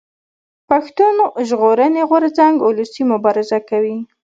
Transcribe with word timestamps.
پښتون 0.69 1.15
ژغورني 1.47 2.03
غورځنګ 2.09 2.55
اولسي 2.67 3.01
مبارزه 3.11 3.59
کوي 3.69 3.97